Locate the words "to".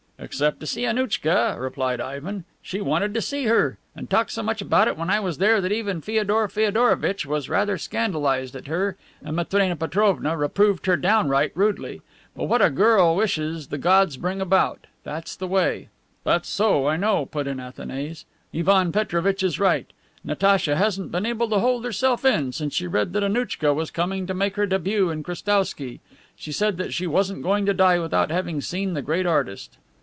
0.59-0.67, 3.15-3.23, 21.49-21.57, 24.27-24.35, 27.65-27.73